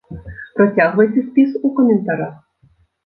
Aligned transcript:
Працягвайце 0.59 1.25
спіс 1.27 1.49
у 1.69 1.71
каментарах! 1.81 2.33